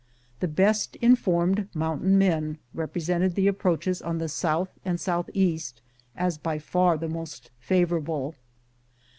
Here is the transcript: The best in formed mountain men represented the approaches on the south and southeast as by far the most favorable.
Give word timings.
The 0.39 0.47
best 0.47 0.95
in 0.95 1.15
formed 1.15 1.67
mountain 1.75 2.17
men 2.17 2.57
represented 2.73 3.35
the 3.35 3.45
approaches 3.47 4.01
on 4.01 4.17
the 4.17 4.27
south 4.29 4.79
and 4.83 4.99
southeast 4.99 5.79
as 6.15 6.39
by 6.39 6.57
far 6.57 6.97
the 6.97 7.07
most 7.07 7.51
favorable. 7.59 8.33